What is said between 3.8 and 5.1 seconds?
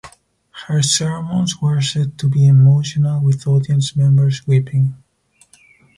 members weeping.